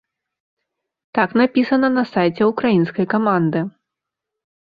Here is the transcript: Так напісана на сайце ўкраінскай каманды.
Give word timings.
Так 1.17 1.29
напісана 1.41 1.89
на 1.99 2.03
сайце 2.13 2.43
ўкраінскай 2.51 3.05
каманды. 3.13 3.59